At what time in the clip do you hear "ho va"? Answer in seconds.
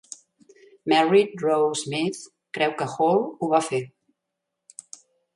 3.21-3.61